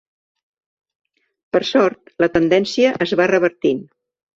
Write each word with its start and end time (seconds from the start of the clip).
Per 1.57 1.63
sort, 1.75 2.03
la 2.25 2.33
tendència 2.41 2.97
es 3.09 3.19
va 3.23 3.33
revertint. 3.39 3.89